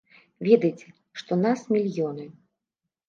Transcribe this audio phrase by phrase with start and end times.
[0.47, 0.87] Ведайце,
[1.21, 2.25] што нас мільёны!